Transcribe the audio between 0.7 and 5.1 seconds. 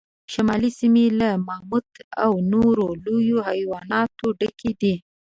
سیمې له ماموت او نورو لویو حیواناتو ډکې وې.